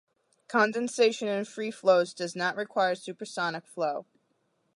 Condensation 0.47 1.27
in 1.27 1.45
free 1.45 1.69
flows 1.69 2.15
does 2.15 2.35
not 2.35 2.55
require 2.55 2.95
supersonic 2.95 3.67
flow. 3.67 4.07